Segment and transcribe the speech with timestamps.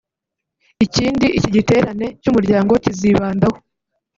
[0.85, 3.57] Ikindi iki giterane cy’umuryango kizibandaho